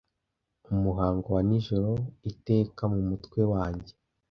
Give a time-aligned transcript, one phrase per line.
[0.73, 1.91] umuhango wa nijoro,
[2.31, 3.93] iteka mumutwe wanjye